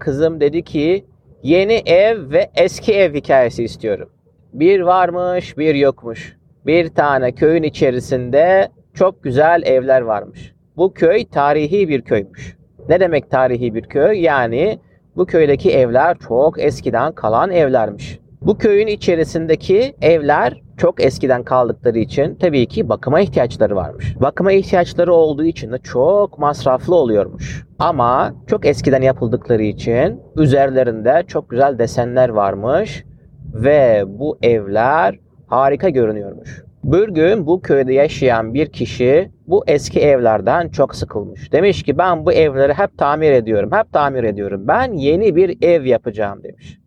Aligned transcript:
kızım 0.00 0.40
dedi 0.40 0.62
ki 0.62 1.04
yeni 1.42 1.82
ev 1.86 2.30
ve 2.30 2.50
eski 2.54 2.94
ev 2.94 3.14
hikayesi 3.14 3.64
istiyorum. 3.64 4.08
Bir 4.52 4.80
varmış 4.80 5.58
bir 5.58 5.74
yokmuş. 5.74 6.36
Bir 6.66 6.88
tane 6.88 7.32
köyün 7.32 7.62
içerisinde 7.62 8.68
çok 8.94 9.22
güzel 9.22 9.62
evler 9.64 10.00
varmış. 10.00 10.54
Bu 10.76 10.94
köy 10.94 11.24
tarihi 11.24 11.88
bir 11.88 12.02
köymüş. 12.02 12.56
Ne 12.88 13.00
demek 13.00 13.30
tarihi 13.30 13.74
bir 13.74 13.82
köy? 13.82 14.20
Yani 14.20 14.78
bu 15.16 15.26
köydeki 15.26 15.70
evler 15.70 16.18
çok 16.18 16.60
eskiden 16.60 17.12
kalan 17.12 17.50
evlermiş. 17.50 18.18
Bu 18.40 18.58
köyün 18.58 18.86
içerisindeki 18.86 19.96
evler 20.02 20.62
çok 20.76 21.04
eskiden 21.04 21.42
kaldıkları 21.42 21.98
için 21.98 22.34
tabii 22.34 22.66
ki 22.66 22.88
bakıma 22.88 23.20
ihtiyaçları 23.20 23.76
varmış. 23.76 24.16
Bakıma 24.20 24.52
ihtiyaçları 24.52 25.12
olduğu 25.12 25.44
için 25.44 25.72
de 25.72 25.78
çok 25.78 26.38
masraflı 26.38 26.94
oluyormuş. 26.94 27.59
Ama 27.80 28.34
çok 28.46 28.66
eskiden 28.66 29.02
yapıldıkları 29.02 29.62
için 29.62 30.20
üzerlerinde 30.36 31.24
çok 31.26 31.50
güzel 31.50 31.78
desenler 31.78 32.28
varmış 32.28 33.04
ve 33.54 34.04
bu 34.06 34.38
evler 34.42 35.18
harika 35.46 35.88
görünüyormuş. 35.88 36.64
Bir 36.84 37.08
gün 37.08 37.46
bu 37.46 37.62
köyde 37.62 37.92
yaşayan 37.92 38.54
bir 38.54 38.66
kişi 38.66 39.30
bu 39.46 39.64
eski 39.66 40.00
evlerden 40.00 40.68
çok 40.68 40.94
sıkılmış. 40.94 41.52
Demiş 41.52 41.82
ki 41.82 41.98
ben 41.98 42.26
bu 42.26 42.32
evleri 42.32 42.72
hep 42.72 42.98
tamir 42.98 43.32
ediyorum, 43.32 43.70
hep 43.72 43.92
tamir 43.92 44.24
ediyorum. 44.24 44.68
Ben 44.68 44.92
yeni 44.92 45.36
bir 45.36 45.62
ev 45.62 45.84
yapacağım 45.84 46.42
demiş. 46.42 46.78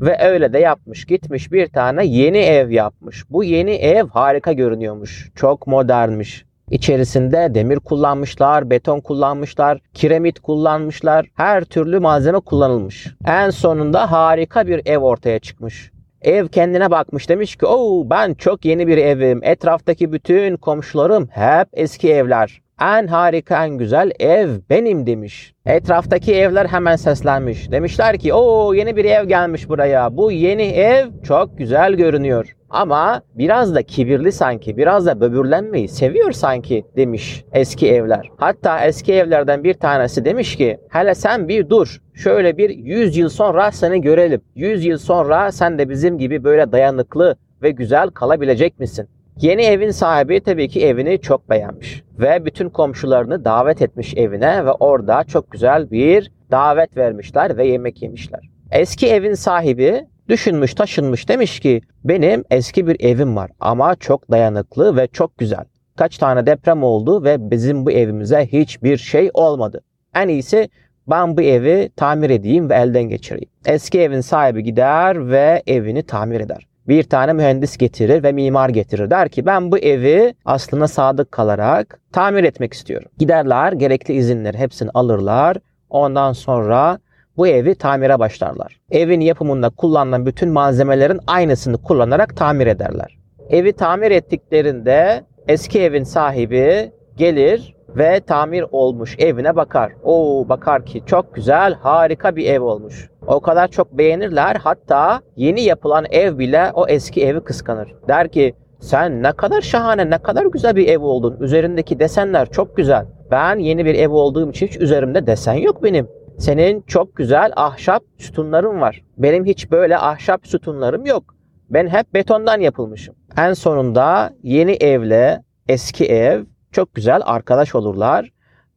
Ve 0.00 0.18
öyle 0.20 0.52
de 0.52 0.58
yapmış. 0.58 1.04
Gitmiş 1.04 1.52
bir 1.52 1.66
tane 1.66 2.06
yeni 2.06 2.38
ev 2.38 2.70
yapmış. 2.70 3.30
Bu 3.30 3.44
yeni 3.44 3.70
ev 3.70 4.06
harika 4.08 4.52
görünüyormuş. 4.52 5.30
Çok 5.34 5.66
modernmiş. 5.66 6.49
İçerisinde 6.70 7.54
demir 7.54 7.76
kullanmışlar, 7.76 8.70
beton 8.70 9.00
kullanmışlar, 9.00 9.78
kiremit 9.94 10.40
kullanmışlar. 10.40 11.26
Her 11.34 11.64
türlü 11.64 11.98
malzeme 11.98 12.40
kullanılmış. 12.40 13.06
En 13.26 13.50
sonunda 13.50 14.12
harika 14.12 14.66
bir 14.66 14.80
ev 14.86 14.98
ortaya 14.98 15.38
çıkmış. 15.38 15.90
Ev 16.22 16.48
kendine 16.48 16.90
bakmış 16.90 17.28
demiş 17.28 17.56
ki 17.56 17.66
"Oo 17.66 18.10
ben 18.10 18.34
çok 18.34 18.64
yeni 18.64 18.86
bir 18.86 18.98
evim. 18.98 19.40
Etraftaki 19.44 20.12
bütün 20.12 20.56
komşularım 20.56 21.28
hep 21.32 21.68
eski 21.72 22.12
evler. 22.12 22.60
En 22.80 23.06
harika 23.06 23.64
en 23.64 23.70
güzel 23.70 24.10
ev 24.20 24.50
benim 24.70 25.06
demiş. 25.06 25.54
Etraftaki 25.66 26.34
evler 26.34 26.66
hemen 26.66 26.96
seslenmiş. 26.96 27.70
Demişler 27.72 28.18
ki 28.18 28.34
o 28.34 28.74
yeni 28.74 28.96
bir 28.96 29.04
ev 29.04 29.24
gelmiş 29.24 29.68
buraya. 29.68 30.16
Bu 30.16 30.32
yeni 30.32 30.62
ev 30.62 31.06
çok 31.24 31.58
güzel 31.58 31.94
görünüyor. 31.94 32.56
Ama 32.70 33.22
biraz 33.34 33.74
da 33.74 33.82
kibirli 33.82 34.32
sanki, 34.32 34.76
biraz 34.76 35.06
da 35.06 35.20
böbürlenmeyi 35.20 35.88
seviyor 35.88 36.32
sanki 36.32 36.84
demiş 36.96 37.44
eski 37.52 37.90
evler. 37.90 38.30
Hatta 38.36 38.84
eski 38.84 39.12
evlerden 39.12 39.64
bir 39.64 39.74
tanesi 39.74 40.24
demiş 40.24 40.56
ki 40.56 40.78
hele 40.88 41.14
sen 41.14 41.48
bir 41.48 41.68
dur. 41.68 42.02
Şöyle 42.14 42.56
bir 42.56 42.70
100 42.70 43.16
yıl 43.16 43.28
sonra 43.28 43.72
seni 43.72 44.00
görelim. 44.00 44.40
100 44.54 44.84
yıl 44.84 44.98
sonra 44.98 45.52
sen 45.52 45.78
de 45.78 45.88
bizim 45.88 46.18
gibi 46.18 46.44
böyle 46.44 46.72
dayanıklı 46.72 47.36
ve 47.62 47.70
güzel 47.70 48.10
kalabilecek 48.10 48.80
misin? 48.80 49.08
Yeni 49.40 49.62
evin 49.62 49.90
sahibi 49.90 50.40
tabii 50.40 50.68
ki 50.68 50.86
evini 50.86 51.20
çok 51.20 51.50
beğenmiş 51.50 52.02
ve 52.18 52.44
bütün 52.44 52.68
komşularını 52.68 53.44
davet 53.44 53.82
etmiş 53.82 54.14
evine 54.16 54.66
ve 54.66 54.72
orada 54.72 55.24
çok 55.24 55.50
güzel 55.50 55.90
bir 55.90 56.32
davet 56.50 56.96
vermişler 56.96 57.56
ve 57.56 57.66
yemek 57.66 58.02
yemişler. 58.02 58.40
Eski 58.70 59.08
evin 59.08 59.34
sahibi 59.34 60.06
düşünmüş 60.30 60.74
taşınmış 60.74 61.28
demiş 61.28 61.60
ki 61.60 61.80
benim 62.04 62.44
eski 62.50 62.86
bir 62.86 62.96
evim 63.00 63.36
var 63.36 63.50
ama 63.60 63.96
çok 63.96 64.30
dayanıklı 64.30 64.96
ve 64.96 65.06
çok 65.06 65.38
güzel. 65.38 65.64
Kaç 65.96 66.18
tane 66.18 66.46
deprem 66.46 66.82
oldu 66.82 67.24
ve 67.24 67.50
bizim 67.50 67.86
bu 67.86 67.90
evimize 67.90 68.46
hiçbir 68.46 68.96
şey 68.96 69.30
olmadı. 69.34 69.80
En 70.14 70.28
iyisi 70.28 70.68
ben 71.10 71.36
bu 71.36 71.42
evi 71.42 71.90
tamir 71.96 72.30
edeyim 72.30 72.70
ve 72.70 72.74
elden 72.74 73.02
geçireyim. 73.02 73.48
Eski 73.66 74.00
evin 74.00 74.20
sahibi 74.20 74.62
gider 74.62 75.30
ve 75.30 75.62
evini 75.66 76.02
tamir 76.02 76.40
eder 76.40 76.70
bir 76.88 77.02
tane 77.02 77.32
mühendis 77.32 77.76
getirir 77.76 78.22
ve 78.22 78.32
mimar 78.32 78.68
getirir. 78.68 79.10
Der 79.10 79.28
ki 79.28 79.46
ben 79.46 79.72
bu 79.72 79.78
evi 79.78 80.34
aslında 80.44 80.88
sadık 80.88 81.32
kalarak 81.32 82.00
tamir 82.12 82.44
etmek 82.44 82.72
istiyorum. 82.72 83.08
Giderler 83.18 83.72
gerekli 83.72 84.14
izinleri 84.14 84.58
hepsini 84.58 84.90
alırlar. 84.94 85.56
Ondan 85.90 86.32
sonra 86.32 86.98
bu 87.40 87.46
evi 87.46 87.74
tamire 87.74 88.18
başlarlar. 88.18 88.80
Evin 88.90 89.20
yapımında 89.20 89.70
kullanılan 89.70 90.26
bütün 90.26 90.48
malzemelerin 90.48 91.20
aynısını 91.26 91.82
kullanarak 91.82 92.36
tamir 92.36 92.66
ederler. 92.66 93.18
Evi 93.50 93.72
tamir 93.72 94.10
ettiklerinde 94.10 95.24
eski 95.48 95.80
evin 95.80 96.02
sahibi 96.02 96.92
gelir 97.16 97.76
ve 97.96 98.20
tamir 98.20 98.64
olmuş 98.72 99.16
evine 99.18 99.56
bakar. 99.56 99.92
Oo 100.02 100.48
bakar 100.48 100.86
ki 100.86 101.02
çok 101.06 101.34
güzel, 101.34 101.74
harika 101.74 102.36
bir 102.36 102.46
ev 102.46 102.60
olmuş. 102.60 103.10
O 103.26 103.40
kadar 103.40 103.68
çok 103.68 103.92
beğenirler 103.92 104.56
hatta 104.56 105.20
yeni 105.36 105.62
yapılan 105.62 106.06
ev 106.10 106.38
bile 106.38 106.70
o 106.74 106.86
eski 106.88 107.26
evi 107.26 107.40
kıskanır. 107.40 107.94
Der 108.08 108.28
ki 108.28 108.54
sen 108.80 109.22
ne 109.22 109.32
kadar 109.32 109.60
şahane, 109.60 110.10
ne 110.10 110.18
kadar 110.18 110.46
güzel 110.46 110.76
bir 110.76 110.88
ev 110.88 111.00
oldun. 111.00 111.36
Üzerindeki 111.40 112.00
desenler 112.00 112.50
çok 112.50 112.76
güzel. 112.76 113.06
Ben 113.30 113.58
yeni 113.58 113.84
bir 113.84 113.94
ev 113.94 114.10
olduğum 114.10 114.50
için 114.50 114.66
hiç 114.66 114.80
üzerimde 114.80 115.26
desen 115.26 115.54
yok 115.54 115.82
benim. 115.82 116.08
Senin 116.40 116.80
çok 116.80 117.16
güzel 117.16 117.52
ahşap 117.56 118.02
sütunların 118.18 118.80
var. 118.80 119.02
Benim 119.18 119.44
hiç 119.44 119.70
böyle 119.70 119.98
ahşap 119.98 120.46
sütunlarım 120.46 121.06
yok. 121.06 121.34
Ben 121.70 121.86
hep 121.86 122.14
betondan 122.14 122.60
yapılmışım. 122.60 123.14
En 123.36 123.52
sonunda 123.52 124.32
yeni 124.42 124.72
evle 124.72 125.42
eski 125.68 126.06
ev 126.06 126.44
çok 126.72 126.94
güzel 126.94 127.20
arkadaş 127.24 127.74
olurlar. 127.74 128.32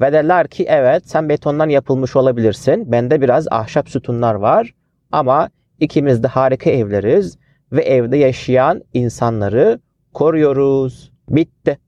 Ve 0.00 0.12
derler 0.12 0.48
ki 0.48 0.66
evet 0.68 1.02
sen 1.08 1.28
betondan 1.28 1.68
yapılmış 1.68 2.16
olabilirsin. 2.16 2.92
Bende 2.92 3.20
biraz 3.20 3.46
ahşap 3.50 3.88
sütunlar 3.88 4.34
var. 4.34 4.74
Ama 5.12 5.48
ikimiz 5.80 6.22
de 6.22 6.28
harika 6.28 6.70
evleriz. 6.70 7.38
Ve 7.72 7.82
evde 7.82 8.16
yaşayan 8.16 8.82
insanları 8.94 9.80
koruyoruz. 10.14 11.12
Bitti. 11.28 11.78